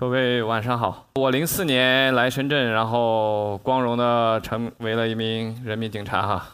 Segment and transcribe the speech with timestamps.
[0.00, 6.46] 各位晚上好，我零四年来深圳，然后光荣的成为了一名人民警察哈。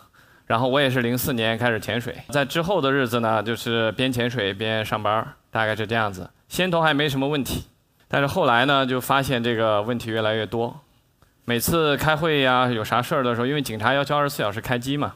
[0.46, 6.28] 然后我也是零四年开始潜水，在之后的日子呢，就是边潜水边上班，大概是这样子。
[6.48, 7.66] 先头还没什么问题，
[8.08, 10.80] 但是后来呢，就发现这个问题越来越多。
[11.44, 15.14] 每次开会呀，有啥事儿的时候，因为警察要求二十四小时开机嘛，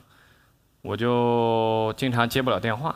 [0.82, 2.94] 我就经常接不了电话，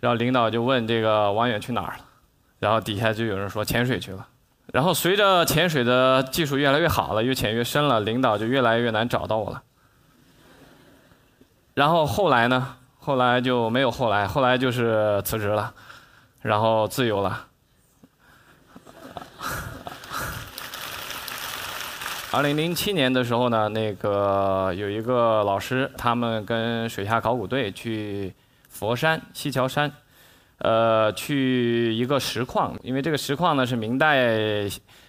[0.00, 2.04] 然后领导就问这个王远去哪儿了，
[2.58, 4.26] 然后底下就有人说潜水去了。
[4.76, 9.62] 然后随着潜水的技术越来越好了，越潜越深了，领导就越来越难找到我了。
[11.72, 12.76] 然后后来呢？
[12.98, 15.72] 后来就没有后来，后来就是辞职了，
[16.42, 17.46] 然后自由了。
[22.30, 28.34] 二零零七年的时候呢，那个有一个老师，他们跟水下考古队去
[28.68, 29.90] 佛山西樵山，
[30.58, 34.68] 呃，去一个石矿，因为这个石矿呢是明代。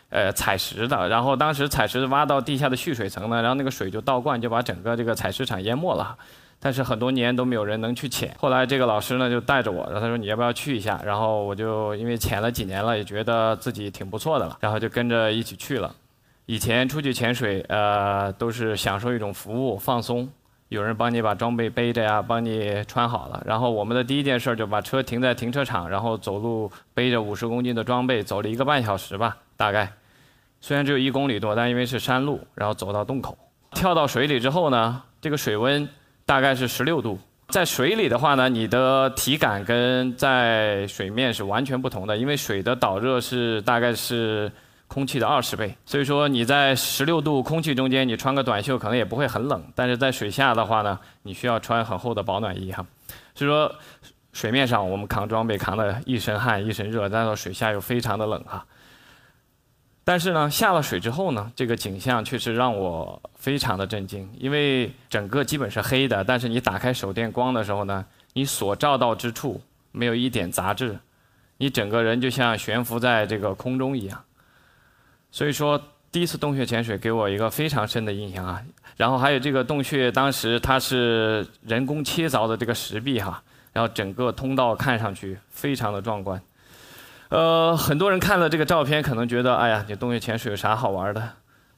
[0.09, 6.17] 呃，采石的，然后当时采石挖到地下的蓄水层呢，然后那个水就倒灌，就把整个这个采石场淹没了。
[6.61, 8.33] 但是很多年都没有人能去潜。
[8.39, 10.97] 后来这个老师呢就带着我，然后他说你要不要去一下？
[11.03, 15.93] 然后我就因为潜了几年了，也觉得自己挺不错的了，然后就跟着一起去了。
[16.45, 20.29] 以前出去潜水，呃，都是享受一种服务放松，
[20.69, 23.41] 有人帮你把装备背着呀，帮你穿好了。
[23.45, 29.37] 然后我们的第一件事就把车停在停车场，然后走路背着五十公斤的装备，走了一个半小时吧。
[29.55, 29.91] 大概，
[30.59, 33.37] 虽然只有一公里多，但因为是山路，然后走到洞口，
[33.71, 35.87] 跳到水里之后呢，这个水温
[36.25, 37.17] 大概是十六度。
[37.47, 44.51] 在水里的话呢，你的体感跟在水面是完全不同的，因为水的导热是大概是
[44.87, 45.75] 空气的二十倍。
[45.85, 52.85] 所以说你在十六度空气中间，你穿个短袖可能也不会很冷，但是在水下的话呢，你需要穿很厚的保暖衣哈。
[53.35, 53.73] 所以说。
[54.33, 58.63] 水面上我们扛装备扛得一身汗一身热，但到水下又非常的冷哈。
[60.03, 69.59] 但是呢，下了水之后呢，这个景象确实让我非常的震惊，因为整个基本是黑的，但是你打开手电光的时候呢，你所照到之处
[69.91, 70.99] 没有一点杂质，
[71.57, 74.23] 你整个人就像悬浮在这个空中一样。
[75.37, 75.79] 所以说，
[76.11, 78.59] 第一次洞穴潜水给我一个非常深的印象啊。
[78.95, 83.39] 然后还有这个洞穴，当时它是人工切凿的这个石壁哈。
[83.71, 86.41] 然后整个通道看上去非常的壮观，
[87.29, 91.33] 呃，很多人看了这个照片，可能觉得，哎呀，这洞穴潜水有啥好玩的？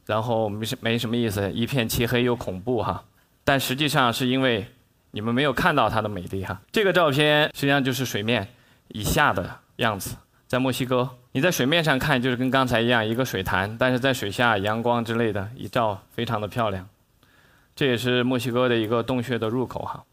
[0.05, 3.03] 然后没什没什么意思，一片漆黑又恐怖哈。
[3.43, 4.65] 但实际上是因为
[5.11, 6.61] 你们没有看到它的美丽哈。
[6.71, 8.47] 这个照片实际上就是水面
[8.87, 10.15] 以下的样子，
[10.47, 16.88] 在墨西哥，你在水面上看就是跟刚才一样一个水潭，但是在水下阳光之类的一照，非常的漂亮。
[17.75, 20.03] 这也是墨西哥的一个洞穴的入口哈。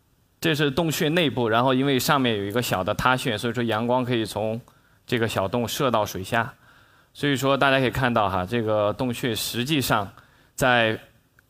[0.40, 4.60] 这是洞穴内部，然后因为上面有一个小的塌陷，所以说阳光可以从
[5.06, 6.52] 这个小洞射到水下。
[7.14, 10.06] 所以说大家可以看到哈，这个洞穴实际上
[10.54, 11.00] 在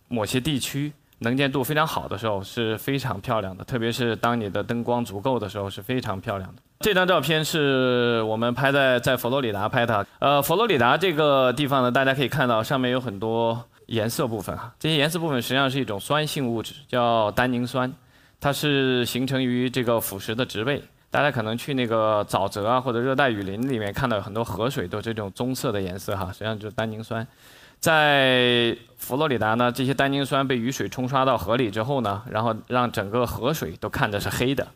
[0.06, 6.62] 某些地区能见度非常好的时候是非常漂亮的，特别是当你的灯光足够的时候是非常漂亮的。
[6.81, 17.92] 这张照片是我们拍在在佛罗里达拍的，呃，佛罗里达这个地方呢，大家可以看到上面有很多颜色部分哈，这些颜色部分实际上是一种酸性物质，叫单宁酸。
[18.38, 27.26] 它是形成于这个腐蚀的植被，大家可能去那个沼泽啊或者热带雨林里面看到很多河水都这种棕色的颜色哈，实际上就是单宁酸。
[27.81, 34.66] 在佛罗里达呢，这些单宁酸被雨水冲刷到河里之后呢，然后让整个河水都看着是黑的。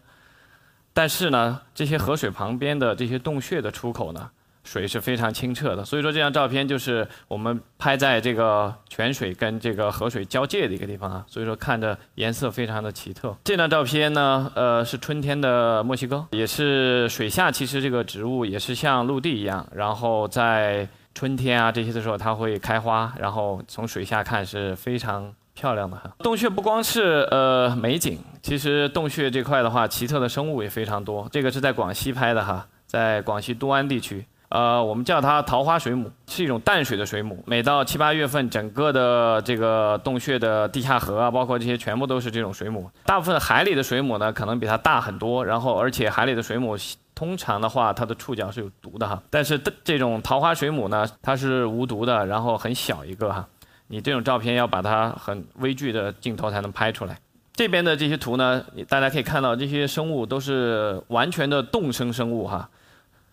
[0.92, 4.30] 但是呢，这些河水旁边的这些洞穴的出口呢。
[4.62, 13.34] 水是非常清澈的，所以说这张照片就是我们拍在这个泉水跟这个河水交界的一个地方啊，所以说看着颜色非常的奇特。
[13.42, 26.10] 这张照片呢，呃，是春天的墨西哥，也是水下其实这个植物也是像陆地一样，然后在春天啊这些的时候它会开花，然后从水下看是非常漂亮的哈。
[26.18, 31.28] 洞穴不光是呃美景，其实洞穴这块的话，奇特的生物也非常多。
[31.30, 34.24] 这个是在广西拍的哈，在广西都安地区。
[34.48, 37.40] 呃，我们叫它桃花水母，是一种淡水的水母。
[37.46, 42.90] 每到七八月份，整个的这个洞穴的地下河啊，包括这些全部都是这种水母。
[43.04, 45.46] 大部分海里的水母呢，可能比它大很多。
[45.46, 46.76] 然后，而且海里的水母
[47.14, 49.22] 通常的话，它的触角是有毒的哈。
[49.30, 53.46] 但是这种桃花水母呢，它是无毒的，然后很小一个哈。
[53.92, 57.18] 你这种照片要把它很微距的镜头才能拍出来。
[57.52, 62.70] 这边的这些图呢，大家可以看到，这些生物都是完全的动生生物哈。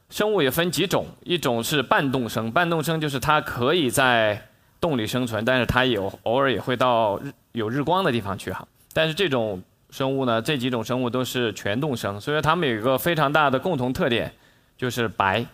[0.10, 4.50] 生物也分几种，一种是半动生，半动生就是它可以在
[4.82, 8.68] 洞里生存，但是它有偶尔也会到日有日光的地方去哈。
[8.94, 9.62] 但是这种
[9.92, 14.34] 生物呢，这几种生物都是全动生，所以它们有一个非常大的共同特点，
[14.76, 15.46] 就是白，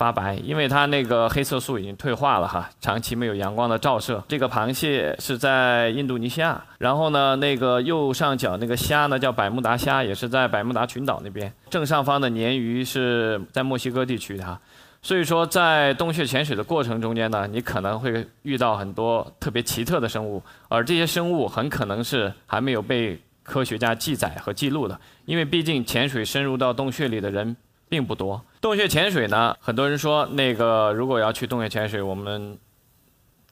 [0.00, 4.24] 发白，因为它那个黑色素已经退化了哈，长期没有阳光的照射。
[4.28, 11.52] 这个螃蟹是在印度尼西亚，然后呢，那个右上角那个虾呢叫百慕达虾，也是在百慕达群岛那边。
[11.68, 14.58] 正上方的鲶鱼是在墨西哥地区的哈，
[15.02, 27.54] 所以说在洞穴潜水的过程中间呢，你可能会遇到很多特别奇特的生物，而这些生物很可能是还没有被科学家记载和记录的，因为毕竟潜水深入到洞穴里的人。
[27.90, 28.42] 并不多。
[28.62, 32.56] 洞穴潜水呢，很多人说那个如果要去洞穴潜水，我们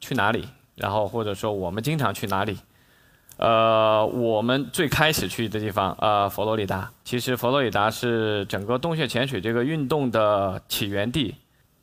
[0.00, 0.48] 去哪里？
[0.76, 2.56] 然后或者说我们经常去哪里？
[3.36, 6.90] 呃，我们最开始去的地方，呃，佛罗里达。
[7.04, 11.34] 其实佛罗里达是整个洞穴潜水这个运动的起源地。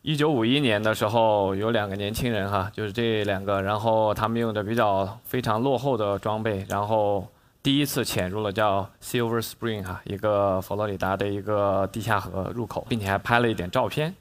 [0.02, 7.28] 一九五一年的时候，有两个年轻人哈，就是这两个，然后他们用的比较非常落后的装备，然后。
[7.66, 14.14] 第一次潜入了叫 Silver Spring 哈，一个佛罗里达的一个地下河入口，并且还拍了一点照片。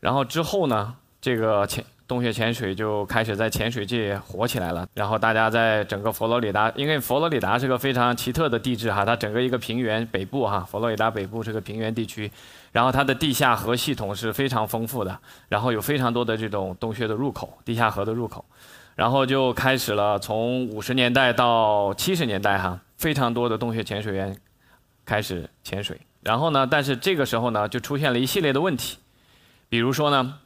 [0.00, 4.88] 然后之后呢，这个潜洞穴潜水就开始在潜水界火起来了。
[4.94, 12.32] 然后大家在整个佛罗里达，因为佛罗里达是个非常奇特的地质哈，它整个一个平原北部哈，佛罗里达北部是个平原地区，
[12.72, 15.20] 然后它的地下河系统是非常丰富的，
[15.50, 18.42] 然后有非常多的这种洞穴的入口，地下河的入口。
[18.98, 24.36] 然后就开始了，从五十年代到七十年代，哈，非常多的洞穴潜水员
[25.04, 26.00] 开始潜水。
[26.20, 28.98] 然后呢，但是这个时候呢，就出现了一系列的问题，
[29.68, 30.40] 比如说呢，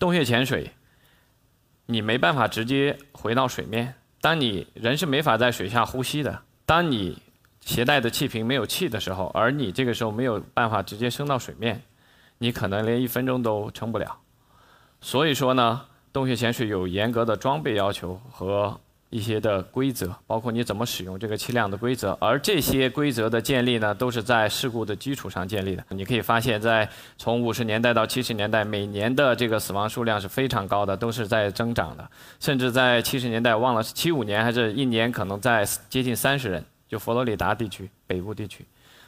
[0.00, 0.72] 洞穴潜水，
[1.86, 7.22] 你没办法直接回到水面，当你人是没法在水下呼吸的，当你
[7.60, 11.80] 携带的气瓶没有气的时候，而你这个时候没有办法直接升到水面，
[12.38, 14.18] 你可能连一分钟都撑不了。
[15.00, 15.82] 所以说呢。
[16.14, 18.78] 洞穴潜水有严格的装备要求和
[19.10, 22.16] 一些的规则，包括你怎么使用这个气量的规则。
[22.20, 25.84] 而这些规则的建立呢，都是在事故的基础上建立的。
[25.88, 26.88] 你可以发现，在
[27.18, 32.08] 从五十年代到七十年代，每年的这个死亡数量是非常高的，都是在增长的。
[32.38, 36.64] 甚至在七十年代，忘了是七五年还是一年，可能在接近三十人。
[36.88, 38.64] 就佛罗里达地区北部地区，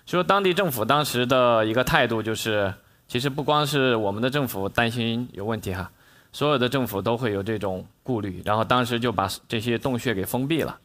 [0.07, 2.75] 说当地政府当时的一个态度就是，
[3.07, 5.89] 其实不光是我们的政府担心有问题哈。
[6.37, 10.79] 所有的政府都会有这种顾虑，然后当时就把这些洞穴给封闭了。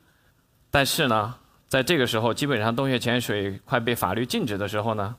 [0.69, 1.35] 但是呢，
[1.67, 5.13] 在这个时候，基本上洞穴潜水快被法律禁止的时候呢，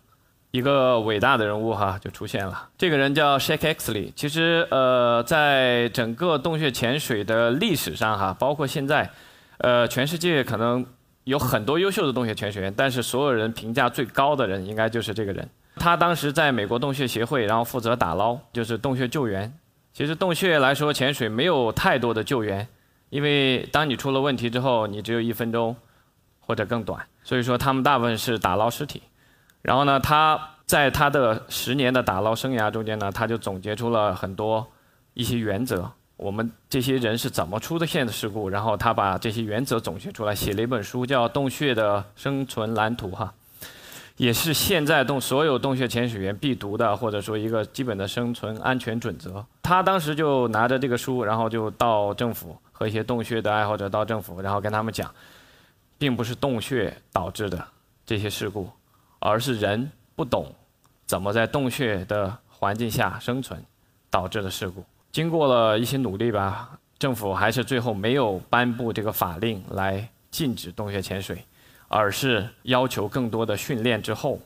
[0.51, 2.71] 一个伟大的人物哈就出现了。
[2.79, 4.11] 这个人叫 Shake Exley。
[4.17, 9.11] 其实呃，在整个洞穴潜水的历史上哈，包括现在，
[9.59, 10.83] 呃，全世界可能
[11.25, 15.47] 有很多优秀的洞穴潜水员，但是所有人评价最高的人应该就是这个人。
[15.77, 19.53] 他当时在美国洞穴协会，然后负责打捞，就是洞穴救援。
[19.93, 22.67] 其实洞穴来说，潜水没有太多的救援，
[23.11, 25.77] 因为当你出了问题之后，你只有一分钟
[26.41, 27.07] 或者更短。
[27.23, 29.03] 所以说，他们大部分是打捞尸体。
[29.61, 34.67] 然后呢，他在他的十年的打捞生涯中间呢，他就总结出了很多
[35.15, 35.91] 一些原则。
[36.17, 38.49] 我们这些人是怎么出的现的事故？
[38.49, 43.35] 然后他把这些原则总结出来，写了一本书，叫《洞穴的生存蓝图》哈。
[44.17, 49.45] 也是现在洞所有洞穴潜水员必读的，或者说一个基本的生存安全准则。
[49.63, 55.13] 他当时就拿着这个书，然后就到政府和一些洞穴的爱好者到政府，然后跟他们讲，
[55.99, 57.65] 并不是洞穴导致的
[58.05, 58.69] 这些事故，
[59.19, 60.55] 而是人不懂
[61.07, 63.63] 怎么在洞穴的环境下生存
[64.11, 64.85] 导致的事故。
[65.11, 71.45] 经过了一些努力吧，政府还是最后没有颁布这个法令来禁止洞穴潜水。
[71.93, 74.41] 而是要求更多的训练之后，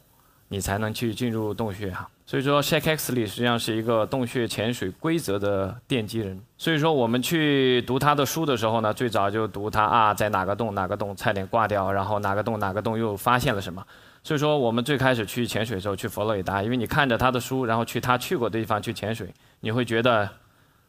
[0.49, 2.09] 你才能去进入洞穴哈。
[2.26, 6.41] 所以说，Shake Exley 实际上是一个洞穴潜水规则的奠基人。
[6.59, 13.87] 所以说，我们去读他的书的时候呢，最早就读他啊，在哪个洞哪个洞差点挂掉，然后哪个洞哪个洞又发现了什么。
[14.25, 20.29] 所以说，我们最开始去潜水的时候去佛罗里达，因为你看着他的书，然后去他去过的地方去潜水，你会觉得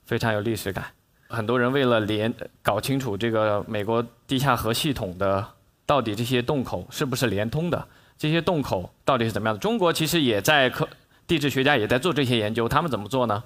[0.06, 0.86] 非常有历史感。
[1.28, 2.34] 很多人为了连
[2.64, 5.46] 搞清楚这个美国地下河系统的。
[5.88, 7.88] 到底这些洞口是不是连通的？
[8.17, 9.60] 这些洞口到底是怎么样的？
[9.60, 10.88] 中国其实也在科
[11.25, 13.44] 地质学家也在做这些研究，他们怎么做呢？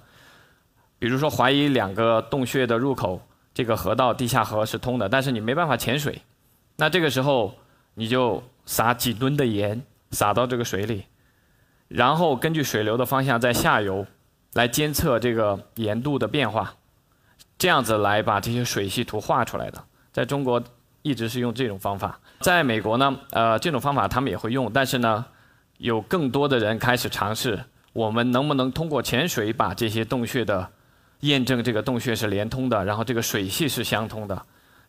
[0.98, 3.22] 比如说怀疑两个洞穴的入口，
[3.54, 6.22] 这个河道地下河是通的，但是你没办法潜水，
[6.78, 7.54] 那这个时候
[7.94, 11.06] 你就撒几吨的盐撒到这个水里，
[11.88, 14.08] 然后根据水流的方向在下游
[14.54, 16.74] 来监测这个盐度的变化，
[17.60, 19.84] 这样子来把这些水系图画出来的。
[20.12, 20.64] 在中国。
[21.02, 25.26] 一直是用这种方法，在美国呢，呃，这种方法他们也会用，但是呢，
[25.78, 27.60] 有更多的人开始尝试，
[27.94, 30.70] 我们能不能通过潜水把这些洞穴的
[31.22, 34.40] 验证，这个洞穴是连通的，然后这个水系是相通的，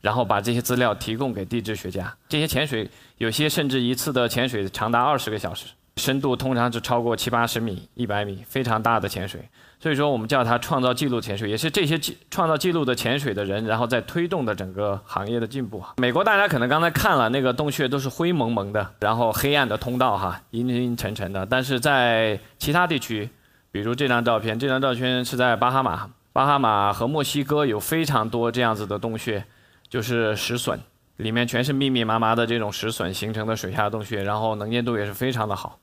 [0.01, 2.15] 然后把这些资料提供给地质学家。
[2.29, 5.67] 这些潜水有些甚至一次的潜水长达二十个小时，
[5.97, 9.49] 深度通常是超过七八十米、一百米，非常大的潜水。
[9.83, 15.83] 所以说，我们叫它创造纪录潜水，也是这些记创造记录的潜水的人，然后在推动的整个行业的进步。
[15.97, 21.45] 美国大家可能刚才看了那个洞穴都是灰蒙蒙的，然后黑暗的通道哈，阴阴沉沉的。
[21.47, 23.29] 但是在其他地区，
[23.73, 29.45] 比如这张照片，这张照片是在巴哈马，巴哈马和墨西哥有非常多这样子的洞穴，
[29.89, 30.79] 就是石笋，
[31.17, 35.77] 里面全是密密麻麻的这种石笋形成的水下洞穴，然后能见度也是非常的好。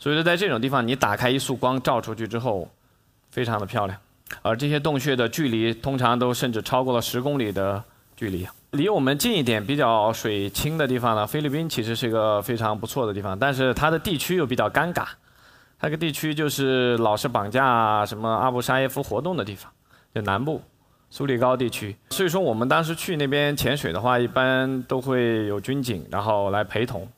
[0.00, 2.68] 所以说，在这种地方，你打开一束光照出去之后。
[3.34, 3.98] 非常的漂亮，
[4.42, 7.82] 而这些洞穴的距离通常都甚至超过了十公里的
[8.16, 8.46] 距离。
[8.70, 15.04] 离我们近一点、比较水清的地方呢，菲律宾其实是一个非常不错的地方，但是它的地区又比较尴尬。
[15.80, 19.68] 它个地区就是老是绑架什么阿布沙耶夫活动的地方，
[20.14, 20.62] 就南部
[21.10, 21.96] 苏里高地区。
[22.10, 27.08] 所以说，我们当时去那边潜水的话，一般都会有军警，然后来陪同，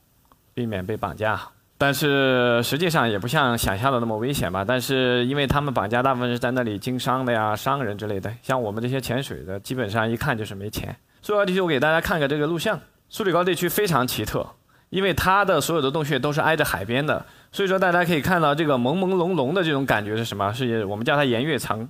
[0.54, 1.38] 避免被绑架。
[1.78, 4.64] 但是实际上也不像想象的那么危险吧。
[4.66, 10.96] 但是因为他们绑架大部分是在那里经商的呀、商人之类的，像我们这些潜水的，基本上一看就是没钱。
[11.20, 12.80] 苏里高地区，我给大家看个这个录像。
[13.10, 14.46] 苏里高地区非常奇特，
[14.88, 20.52] 因为它的所有的洞穴都是挨着海边的，所以说大家可以看到这个朦朦胧胧的这种感觉是什么？
[20.54, 21.88] 是我们叫它岩跃层。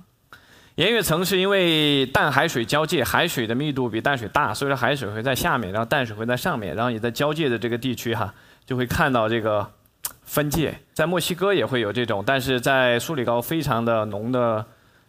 [0.75, 8.33] 岩跃层是因为淡海水交界，海水的密度比淡水大，所以说海水会在下面，然后淡水会在上面，然后你在交界的这个地区哈，
[8.65, 9.71] 就会看到这个。
[10.27, 14.63] 分界在墨西哥也会有这种，但是在苏里高非常的浓的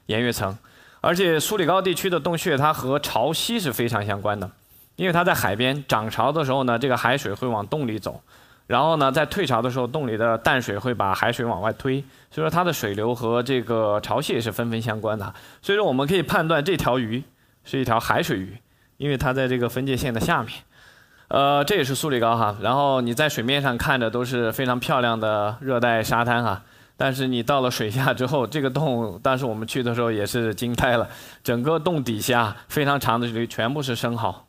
[0.07, 0.57] 盐跃层，
[1.01, 4.49] 而且苏里高地区的洞穴它和潮汐是非常相关的，
[4.95, 8.23] 因为它在海边涨潮的时候呢，这个海水会往洞里走，
[8.69, 17.23] 然后呢在退潮的时候，洞里的淡水会把海水往外推，所以说它的水流和这个潮汐也是纷纷相关的，所以说我们可以判断这条鱼
[17.65, 18.57] 是一条海水鱼，
[18.97, 20.53] 因为它在这个分界线的下面。
[21.29, 26.63] 呃，这也是苏里高哈，然后你在水面上看着都是非常漂亮的热带沙滩哈，
[26.97, 31.07] 但是你到了水下之后，这个洞当时我们去的时候也是惊呆了，
[31.45, 34.47] 整个洞底下非常长的距离全部是生蚝，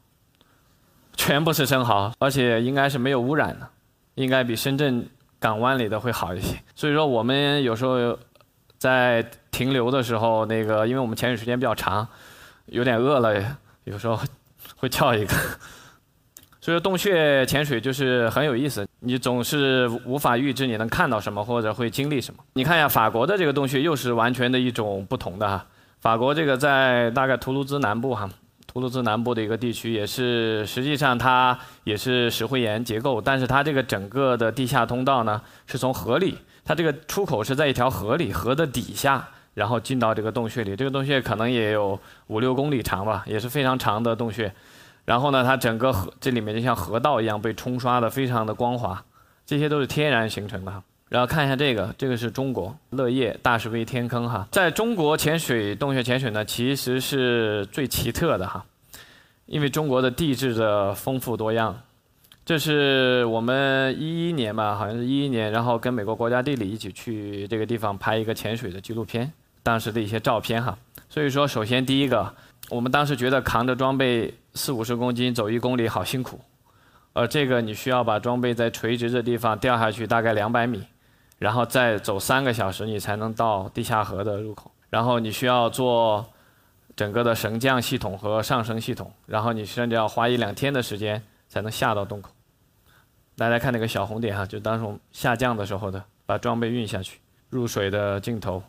[1.18, 3.68] 全部是生蚝，而且应该是没有污染的，
[4.16, 5.06] 应该比深圳
[5.38, 6.58] 港湾里的会好一些。
[6.76, 8.18] 所以说我们有时候
[8.78, 12.08] 在停留的时候，那个因为我们潜水时间比较长，
[12.68, 14.18] 有点饿了，有时候
[14.78, 15.36] 会叫一个。
[16.70, 22.44] 就是洞穴潜水就是很有意思，你总是无法预知你能看到什么或者会经历什么。
[22.54, 25.66] 你看一下法国的这个洞穴，又是完全的一种不同的哈。
[26.00, 28.30] 法国这个在大概图卢兹南部哈，
[28.68, 40.76] 图卢兹南部的一个地区，也是实际上它也是石灰岩结构，但是它这个整个的地下通道呢是从河里，它这个出口是在一条河里，河的底下，然后进到这个洞穴里。
[40.76, 44.54] 这个洞穴可能也有五六公里长吧，也是非常长的洞穴。
[45.10, 49.04] 然后呢，它整个河这里面就像河道一样被冲刷的非常的光滑，
[49.44, 50.84] 这些都是天然形成的。
[51.08, 58.64] 然后看一下这个，这个是中国乐业大石碑天坑哈，在中国潜水洞穴潜水呢，其实是最奇特的哈，
[59.48, 61.76] 因为中国的地质的丰富多样。
[62.46, 70.78] 这是我们一一年吧，好像是一一年，然后跟美国国家地理一起去这个地方拍一个潜水的纪录片，当时的一些照片哈。
[71.10, 72.32] 所以说，首先第一个。
[72.70, 76.40] 我们当时觉得扛着装备四五十公斤走一公里好辛苦，
[77.14, 80.84] 而这个你需要把装备在垂直的地方掉下去大概两百米，
[81.38, 86.26] 然后再走三个小时你才能到地下河的入口，然后你需要做
[86.96, 92.30] 整个的绳降系统和上升系统，然后你甚至要花一两天的时间才能下到洞口。
[93.36, 98.62] 大家看那个小红点哈，就当时我们下降的时候的，把装备运下去入水的镜头。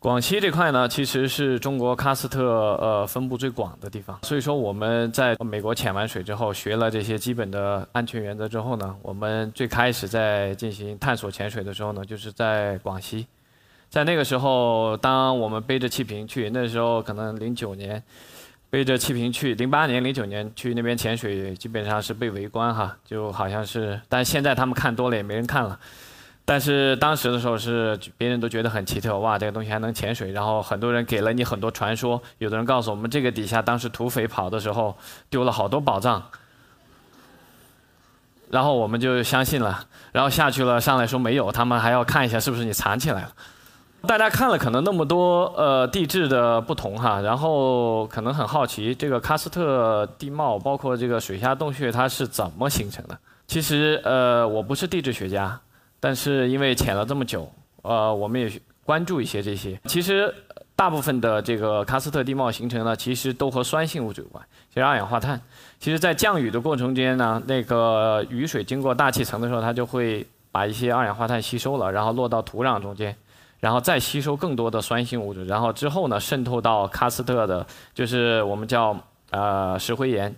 [0.00, 2.44] 广西这块呢，其实是中国喀斯特
[2.80, 13.26] 呃分布最广的地方，所以说我们在美国潜完水之后，学了这些基本的安全原则之后呢，我们最开始在进行探索潜水的时候呢，就是在广西，
[13.90, 18.00] 在那个时候，当我们背着气瓶去，那时候可能零九年，
[18.70, 25.76] 背着气瓶去，零八年、零九年去那边潜水，基本上是被围观哈，就好像是，但现在他们看多了也没人看了。
[26.50, 34.96] 但是当时的时候是别人都觉得很奇特，哇，这个东西还能潜水，然后很多人给了你很多传说，有的人告诉我们这个底下当时土匪跑的时候
[35.28, 36.22] 丢了好多宝藏，
[38.48, 43.32] 然后我们就相信了，然后下去了上来说没有，他们还要看一下是不是你藏起来了。
[44.06, 53.18] 大家看了可能那么多呃地质的不同哈，然后可能很好奇这个喀斯特地貌，包括这个水下洞穴它是怎么形成的。
[53.46, 55.60] 其实呃我不是地质学家。
[56.00, 57.50] 但是因为潜了这么久，
[57.82, 58.50] 呃，我们也
[58.84, 59.78] 关注一些这些。
[59.84, 60.32] 其实
[60.76, 65.40] 大部分的这个喀斯特地貌形成呢，其实都和酸性物质有关，就是二氧化碳。
[65.80, 73.14] 其实，在降雨的过程中间呢，那个雨水经过大气层的时候，它就会把一些二氧化碳吸收了，然后落到土壤中间，
[73.60, 78.96] 然后再吸收更多的酸性物质，然后之后呢渗透到喀斯特的，就是我们叫
[79.30, 80.34] 呃石灰岩。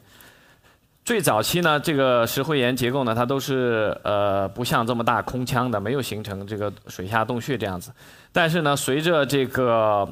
[1.10, 7.90] 最早期呢，这个石灰岩结构呢，它都是呃不像这么大空腔的，没有形成这个水下洞穴这样子。
[8.30, 10.08] 但是呢，随着这个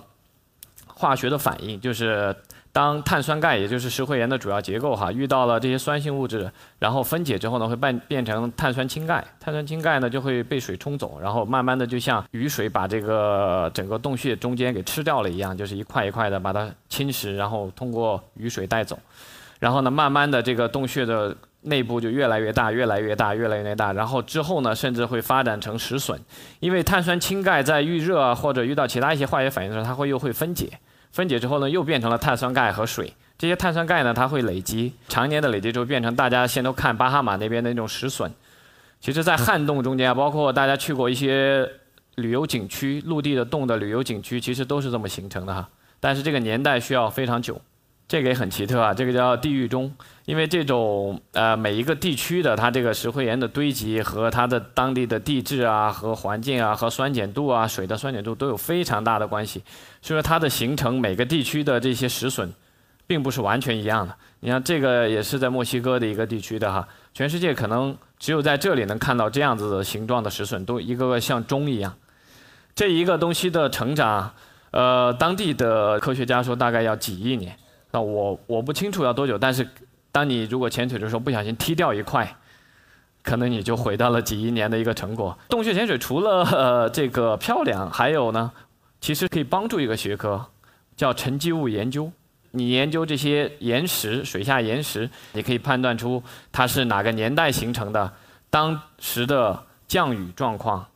[0.89, 2.35] 化学的反应，就是
[2.73, 6.51] 当碳酸钙，也就是石灰岩的主要结构哈，遇到了这些酸性物质，
[6.81, 9.25] 然后分解之后呢，会变变成碳酸氢钙。
[9.39, 18.99] 碳酸氢钙呢就会被水冲走，然后慢慢的就像雨水把这个整个洞穴中间给吃掉了一样，就是一块一块的把它侵蚀，然后通过雨水带走。
[19.59, 23.93] 然后呢，慢慢的这个洞穴的内部就越来越大，越来越大，越来越大。
[23.93, 26.19] 然后之后呢，甚至会发展成石笋，
[26.61, 30.71] 因为碳酸氢钙在遇热或者遇到其他一些化学反应的时候，它会又会分解，
[31.11, 33.13] 分解之后呢，又变成了碳酸钙和水。
[33.37, 38.33] 这些碳酸钙呢，它会累积，常年的累积之后变成大家现在都看巴哈马那边的那种石笋。
[39.01, 41.69] 其实，在旱洞中间啊，包括大家去过一些
[42.17, 45.69] 旅游景区、陆地的洞的旅游景区，其实都是这么形成的哈。
[46.01, 47.61] 但是这个年代需要非常久。
[48.09, 59.63] 这个也很奇特啊，这个叫地狱钟，因为这种呃每一个地区的它这个石灰岩的堆积和它的当地的地质啊和环境啊和酸碱度啊水的酸碱度都有非常大的关系，
[60.01, 62.51] 所以说它的形成每个地区的这些石笋，
[63.07, 64.15] 并不是完全一样的。
[64.41, 71.95] 你看这个也是在墨西哥的一个地区的哈，全世界可能只有在这里能看到这样子的形状的石笋，都一个个像钟一样。
[72.75, 74.33] 这一个东西的成长，
[74.71, 77.55] 呃，当地的科学家说大概要几亿年。
[77.91, 79.67] 那我我不清楚要多久，但是
[80.13, 82.37] 当你如果潜水的时候不小心踢掉一块，
[83.23, 85.37] 可能你就毁掉了几亿年的一个成果。
[85.49, 88.53] 洞穴潜水除了呃这个漂亮，还有呢，
[89.01, 90.45] 其实可以帮助一个学科，
[90.97, 92.11] 叫沉积物研究。
[92.51, 98.11] 你研究这些岩石，水下岩石，你可以判断出它是哪个年代形成的，
[98.49, 100.87] 当时的降雨状况，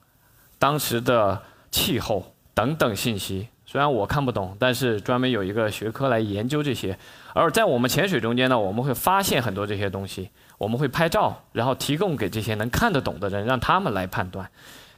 [0.58, 3.48] 当时的气候等等信息。
[3.72, 6.98] 虽然我看不懂，但是专门有一个学科来研究这些。
[7.32, 14.46] 而在我们潜水中间呢，我们会发现很多这些东西，我们会拍照，然后提供给这些能看得懂的人，让他们来判断。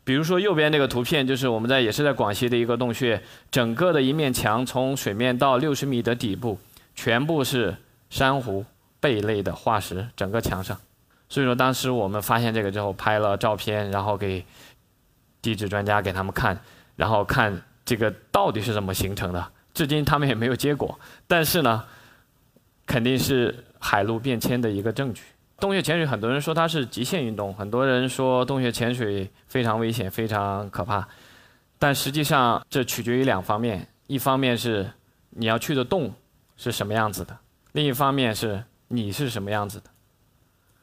[0.02, 6.58] 比如说右边这个图片，就是我们在也是在广西的一个洞穴，整个的一面墙从水面到六十米的底部，
[6.96, 7.76] 全部是
[8.10, 8.64] 珊瑚、
[8.98, 10.76] 贝类的化石，整个墙上。
[11.28, 14.44] 所以说当时我们发现这个之后，拍了照片，然后给
[15.40, 16.58] 地质专家给他们看，
[16.96, 17.62] 然后看。
[17.84, 19.52] 这个到底是怎么形成的？
[19.72, 20.98] 至今他们也没有结果。
[21.26, 21.84] 但是呢，
[22.86, 25.22] 肯定是海陆变迁的一个证据。
[25.58, 31.06] 洞穴潜水，很多人说它是极限运动，很多人说洞穴潜水非常危险、非常可怕。
[31.78, 34.90] 但实际上，这取决于两方面：一方面是
[35.30, 36.12] 你要去的洞
[36.56, 37.34] 是什么样子的；
[37.72, 39.90] 另一方面是你是什么样子的。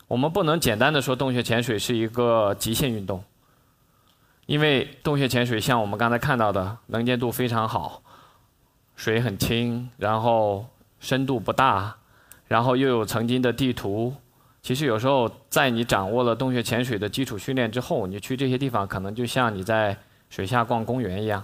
[0.08, 3.24] 我们不能简单的说洞穴潜水是一个极限运动。
[4.46, 8.02] 因为洞穴潜水像我们刚才看到的，能见度非常好，
[8.96, 10.66] 水很清，然后
[11.00, 11.96] 深度不大，
[12.48, 14.14] 然后又有曾经的地图。
[14.62, 19.98] 其实有时候在你掌握了洞穴潜水的基础训练之后，你去这些地方可能就像你在
[20.30, 21.44] 水下逛公园一样，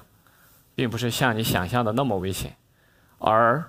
[0.76, 2.56] 并不是像你想象的那么危险。
[3.20, 3.64] 而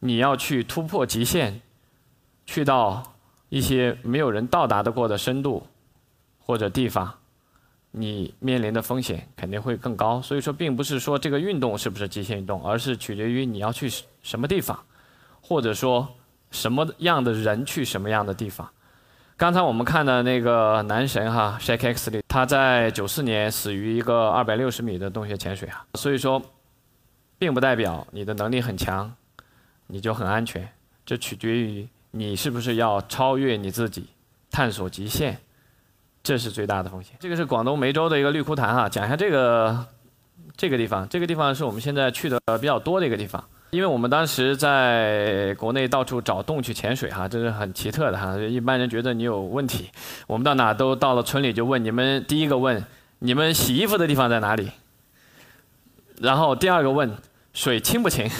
[0.00, 1.62] 你要去突破极限，
[2.44, 3.02] 去到
[3.48, 5.66] 一些没有人到达的过的深度
[6.38, 7.19] 或者地方。
[7.92, 13.90] 你面临的风险肯定会更高，所以说并不是说这个运动是不是极限运动，而是取决于你要去
[14.22, 14.78] 什么地方，
[15.40, 16.08] 或者说
[16.50, 18.70] 什么样的人去什么样的地方。
[19.36, 26.42] 刚才我们看的那个男神哈，Shake X，他在九四年死于一个二百六十米的洞穴潜水啊，所以说，
[27.38, 29.12] 并不代表你的能力很强，
[29.86, 30.68] 你就很安全，
[31.04, 34.10] 这取决于你是不是要超越你自己，
[34.50, 35.40] 探索极限。
[36.22, 37.16] 这是最大的风险。
[37.18, 39.86] 这个是广东梅州的一个绿枯潭哈，讲一下这个
[40.56, 41.08] 这个地方。
[41.08, 48.36] 这个地方是我们现在去的比较多的一个地方，因为我们当时在国内到处找洞去潜水哈，这是很奇特的哈。
[48.36, 49.90] 一般人觉得你有问题，
[50.26, 52.84] 我们到哪都到了村里就问你们，第一个问
[53.20, 54.70] 你们洗衣服的地方在哪里，
[56.20, 57.10] 然后第二个问
[57.54, 58.30] 水清不清，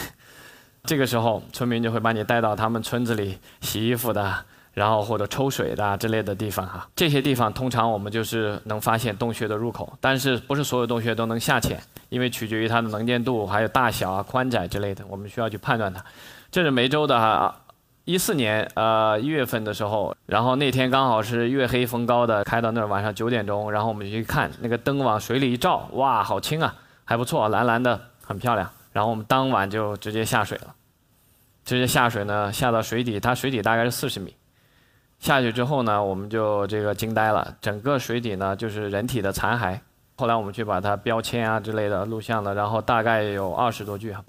[0.84, 4.44] 这个时候村民就会把你带到他们村子里洗衣服的。
[4.72, 16.04] 然后或者抽水的之类的地方哈，这些地方通常我们就是能发现洞穴的入口，但是不是所有洞穴都能下潜，因为取决于它的能见度、还有大小啊、宽窄之类的，我们需要去判断它。
[16.50, 17.62] 这是梅州的哈，
[18.04, 28.70] 一四年呃一月份的时候，然后那天刚好是月黑风高的，开到那儿晚上九点钟，然后我们就去看那个灯往水里一照，哇，好清啊，还不错，蓝蓝的，很漂亮。
[28.92, 30.74] 然后我们当晚就直接下水了，
[31.64, 34.35] 直接下水呢，下到水底，它水底大概是四十米。
[35.20, 39.78] 下去之后呢，我们就这个惊呆了，整个水底呢就是人体的残骸。
[40.16, 44.24] 后来我们去把它标签啊之类的录像了，然后大概有二十多具哈。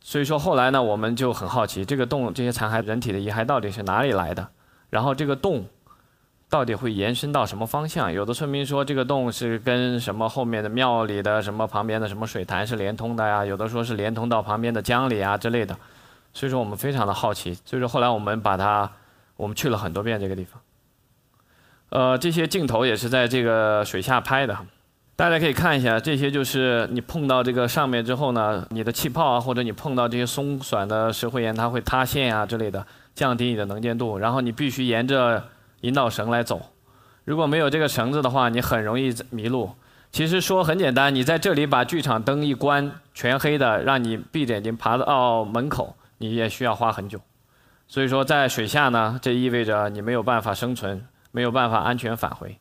[0.00, 4.46] 所以说后来呢，我们就很好奇，这个洞这些残骸人体的遗骸到底是哪里来的？
[4.88, 5.66] 然后这个洞
[6.48, 8.12] 到底会延伸到什么方向？
[8.12, 13.44] 有的村民说这个洞是跟什么后面的庙里的什么旁边的什么水潭是连通的呀？
[13.44, 15.76] 有的说是连通到旁边的江里啊之类的。
[16.32, 18.90] 所以说我们非常的好奇，所以说后来我们把它，
[19.36, 20.60] 我们去了很多遍这个地方。
[21.90, 24.56] 呃，这些镜头也是在这个水下拍的。
[25.14, 34.18] 大家可以看一下，这些就是你碰到这个上面之后呢，你的气泡啊，或者你碰到这些松软的石灰岩，它会塌陷啊之类的，降低你的能见度。
[34.18, 35.42] 然后你必须沿着
[35.80, 36.60] 引导绳来走，
[37.24, 39.70] 如果没有这个绳子的话，你很容易迷路。
[40.12, 47.18] 其实说很简单，你在这里把剧场灯一关，全黑的，让你闭着眼睛爬到门口，你也需要花很久。
[47.88, 52.58] 所以说，在水下呢，这意味着你没有办法生存，没有办法安全返回。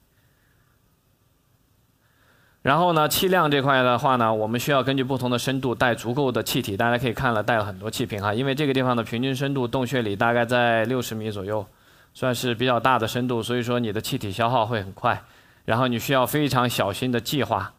[2.62, 6.76] 然后呢，气量这块的话呢，我们需要根据不同的深度带足够的气体。
[6.76, 11.66] 大家可以看了，带了很多气瓶哈，因为这个地方的平均深度洞穴里大概在六十米左右，
[12.14, 15.22] 算是比较大的深度，所以说你的气体消耗会很快。
[15.66, 17.74] 然后你需要非常小心的计划。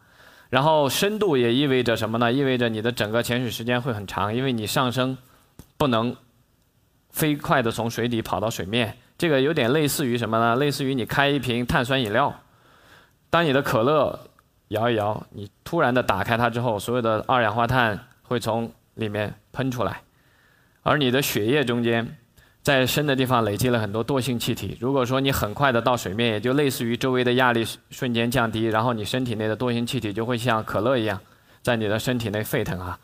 [0.49, 2.31] 然后深度也意味着什么呢？
[2.31, 5.17] 意味着你的整个潜水时间会很长，因为你上升
[5.77, 6.15] 不能
[7.17, 8.95] 飞快地从水底跑到水面。
[9.17, 10.55] 这个有点类似于什么呢？
[10.55, 12.33] 类似于你开一瓶碳酸饮料，
[13.29, 14.19] 当你的可乐。
[14.69, 20.01] 摇一摇，你突然的打开它之后，所有的二氧化碳会从里面喷出来，
[20.83, 22.05] 而你的血液中间，
[22.61, 24.77] 在深的地方累积了很多惰性气体。
[24.81, 31.17] 如果说你很快的到水面，也就类似于周围的压力瞬间降低，然后你身体内的惰性气体就会像可乐一样，
[31.61, 32.99] 在你的身体内沸腾啊，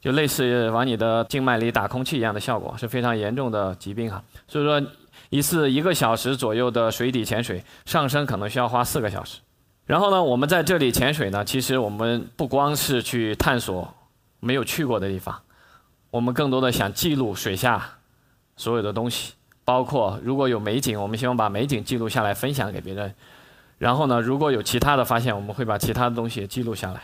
[0.00, 4.22] 就类似往你的静脉里打空气一样的效果，是非常严重的疾病哈。
[4.46, 4.82] 所以说，
[5.30, 9.40] 一次一个小时左右的水底潜水，上升可能需要花四个小时。
[9.84, 13.92] 然后呢，我们在这里潜水呢，其实我们不光是去探索
[14.40, 15.40] 没有去过的地方，
[16.10, 17.84] 我们更多的想记录水下
[18.56, 19.32] 所有的东西，
[19.64, 23.14] 包括如果有美景，我们希望把美景记录下来分享给别人。
[23.78, 27.02] 然后呢，如果有其他的发现，我们会把其他的东西记录下来。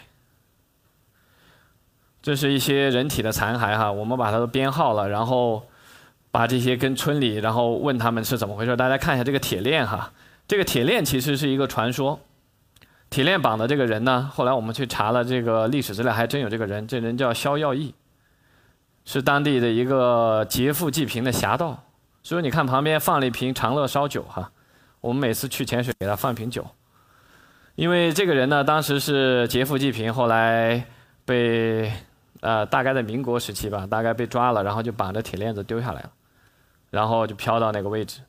[2.25, 5.63] 这是一些人体的残骸哈，我们把它都编号了，然后
[6.31, 8.75] 把这些跟村里，然后问他们是怎么回事。
[8.75, 10.11] 大家看一下这个铁链哈，
[10.49, 12.19] 这个铁链其实是一个传说。
[13.11, 16.89] 铁链绑的这个人呢，后来我们去查了这个历史资料，还真有这个人。
[16.89, 17.95] 这人叫萧耀义，
[19.05, 21.85] 是当地的一个劫富济贫的侠盗。
[22.23, 24.51] 所以你看旁边放了一瓶长乐烧酒哈，
[25.03, 26.67] 我们每次去潜水给他放瓶酒，
[27.75, 30.87] 因为这个人呢当时是劫富济贫，后来
[31.27, 31.93] 被
[32.45, 36.11] 呃大概在民国时期吧，大概被抓了，然后就绑着铁链子丢下来了，
[36.91, 38.21] 然后就飘到那个位置。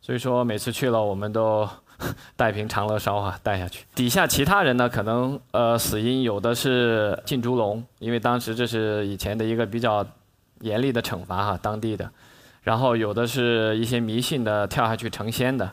[0.00, 1.68] 所以说每次去了我们都。
[2.36, 3.84] 带瓶长乐烧啊，带下去。
[3.92, 10.06] 底下其他人呢，可能呃死因有的是进猪笼，因为当时这是以前的一个比较
[10.60, 12.08] 严厉的惩罚哈，当地的。
[12.62, 15.68] 然后有的是一些迷信的跳下去成仙的，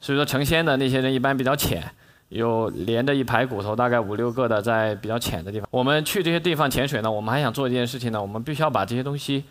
[0.00, 1.82] 所以说成仙的那些人一般比较浅，
[2.30, 5.68] 有连着一排骨头，大概五六个的在比较浅的地方。
[5.70, 9.44] 我们去这些地方潜水呢，我们还想做一件事情呢，我们必须要把这些东西。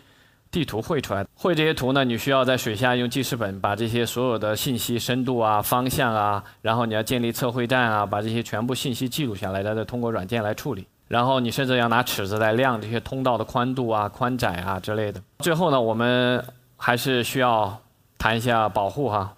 [0.52, 10.84] 地图绘出来，绘这些图呢，你需要在水下用记事本把这些所有的信息、深度啊、方向啊，然后你要建立测绘站啊，把这些全部信息记录下来，再通过软件来处理。
[11.06, 15.22] 然后你甚至要拿尺子来量这些通道的宽度啊、宽窄啊之类的。
[15.38, 16.44] 最后呢，我们
[16.76, 17.80] 还是需要
[18.18, 19.32] 谈一下保护哈，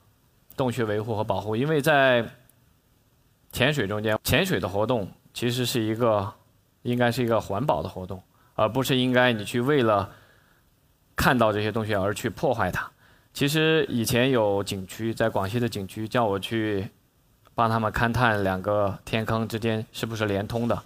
[0.56, 2.24] 洞穴维护和保护，因为在
[3.52, 6.32] 潜水中间，潜水的活动其实是一个
[6.82, 8.20] 应该是一个环保的活动，
[8.54, 10.10] 而不是应该你去为了。
[11.14, 12.90] 看到这些东西而去破坏它，
[13.34, 16.88] 其实以前有景区在广西的景区叫我去
[17.54, 20.82] 帮他们勘探两个天坑之间是不是连通的，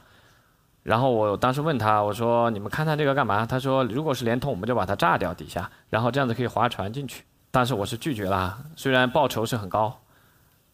[0.83, 3.46] 然后我当时问他我说你们勘探这个干嘛？
[3.46, 7.22] 他说如果是连通我们就把它炸掉底下，然后这样子可以划船进去。
[7.52, 10.02] 但是我是拒绝了，虽然报酬是很高，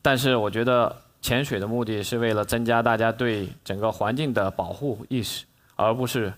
[0.00, 6.34] 但是我觉得潜水的目的是为了增加大家对整个环境的保护意识，而不是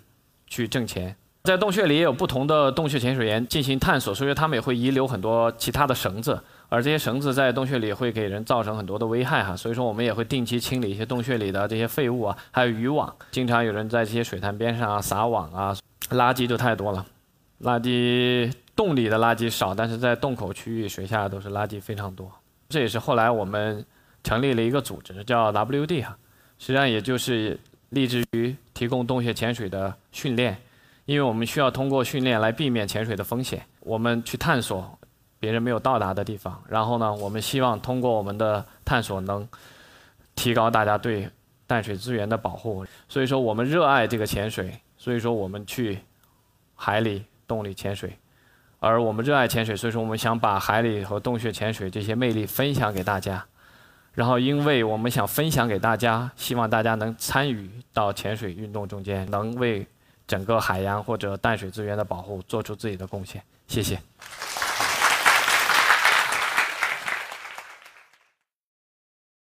[0.46, 1.16] 去挣钱。
[1.44, 9.54] 在洞穴里也有不同的洞穴潜水员进行探索，所以他们也会遗留很多其他的绳子，而这些绳子在洞穴里会给人造成很多的危害哈。
[9.54, 13.14] 所以说我们也会定期清理一些洞穴里的这些废物啊，还有渔网。
[13.30, 15.76] 经常有人在这些水潭边上啊撒网啊，
[16.10, 17.04] 垃圾就太多了。
[17.60, 22.30] 垃圾洞里的垃圾少，但是在洞口区域水下都是垃圾非常多。
[22.70, 23.84] 这也是后来我们
[24.24, 26.18] 成立了一个组织叫 WD 哈，
[26.58, 27.56] 实际上也就是
[27.90, 30.56] 立志于提供洞穴潜水的训练。
[31.06, 34.98] 因为我们需要通过训练来避免潜水的风险，我们去探索，
[35.38, 36.58] 别人没有到达的地方。
[36.66, 39.46] 然后呢，我们希望通过我们的探索，能
[40.34, 41.28] 提高大家对
[41.66, 42.86] 淡水资源的保护。
[43.06, 45.98] 所以说，我们热爱这个潜水，所以说我们去
[46.74, 48.10] 海里、洞里潜水。
[48.78, 53.44] 而我们热爱潜水，所以说我们想把海里和洞穴潜水这些魅力分享给大家。
[54.14, 59.84] 然后，因为我们想分享给大家，希望大家能参与到潜水运动中间，能为
[60.26, 63.42] 整个海洋或者淡水资源的保护做出自己的贡献。
[63.66, 63.98] 谢谢。